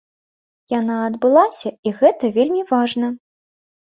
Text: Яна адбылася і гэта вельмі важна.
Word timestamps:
Яна 0.79 0.95
адбылася 1.09 1.71
і 1.89 1.93
гэта 1.99 2.31
вельмі 2.37 2.61
важна. 2.75 3.07